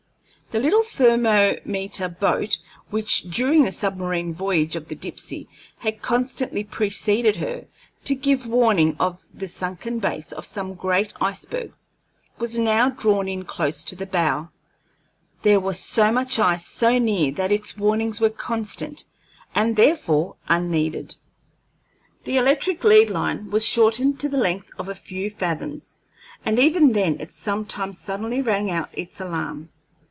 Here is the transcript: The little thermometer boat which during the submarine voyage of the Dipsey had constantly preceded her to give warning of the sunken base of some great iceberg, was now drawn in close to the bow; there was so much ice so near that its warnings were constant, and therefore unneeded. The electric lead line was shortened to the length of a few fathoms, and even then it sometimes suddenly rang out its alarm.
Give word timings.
The 0.51 0.59
little 0.59 0.83
thermometer 0.83 2.09
boat 2.09 2.57
which 2.89 3.21
during 3.29 3.63
the 3.63 3.71
submarine 3.71 4.33
voyage 4.33 4.75
of 4.75 4.89
the 4.89 4.95
Dipsey 4.97 5.47
had 5.77 6.01
constantly 6.01 6.61
preceded 6.65 7.37
her 7.37 7.67
to 8.03 8.15
give 8.15 8.47
warning 8.47 8.97
of 8.99 9.23
the 9.33 9.47
sunken 9.47 9.99
base 9.99 10.33
of 10.33 10.43
some 10.45 10.73
great 10.73 11.13
iceberg, 11.21 11.71
was 12.37 12.59
now 12.59 12.89
drawn 12.89 13.29
in 13.29 13.45
close 13.45 13.85
to 13.85 13.95
the 13.95 14.05
bow; 14.05 14.49
there 15.43 15.61
was 15.61 15.79
so 15.79 16.11
much 16.11 16.37
ice 16.37 16.67
so 16.67 16.99
near 16.99 17.31
that 17.31 17.53
its 17.53 17.77
warnings 17.77 18.19
were 18.19 18.29
constant, 18.29 19.05
and 19.55 19.77
therefore 19.77 20.35
unneeded. 20.49 21.15
The 22.25 22.35
electric 22.35 22.83
lead 22.83 23.09
line 23.09 23.49
was 23.51 23.63
shortened 23.65 24.19
to 24.19 24.27
the 24.27 24.35
length 24.35 24.69
of 24.77 24.89
a 24.89 24.95
few 24.95 25.29
fathoms, 25.29 25.95
and 26.45 26.59
even 26.59 26.91
then 26.91 27.21
it 27.21 27.31
sometimes 27.31 27.97
suddenly 27.99 28.41
rang 28.41 28.69
out 28.69 28.89
its 28.91 29.21
alarm. 29.21 29.69